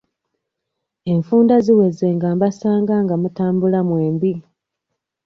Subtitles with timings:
[1.13, 4.33] Enfunda ziweze nga mbasanga nga mutambula mwembi.